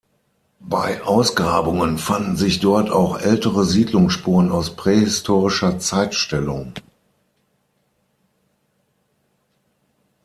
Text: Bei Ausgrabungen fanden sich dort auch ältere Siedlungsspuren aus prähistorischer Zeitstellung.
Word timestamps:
Bei 0.63 1.03
Ausgrabungen 1.03 1.99
fanden 1.99 2.35
sich 2.35 2.59
dort 2.59 2.89
auch 2.89 3.19
ältere 3.19 3.65
Siedlungsspuren 3.65 4.51
aus 4.51 4.75
prähistorischer 4.75 5.77
Zeitstellung. 5.77 6.73